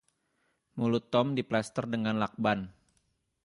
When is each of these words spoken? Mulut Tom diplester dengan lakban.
Mulut 0.81 1.05
Tom 1.13 1.27
diplester 1.39 1.85
dengan 1.93 2.15
lakban. 2.23 2.59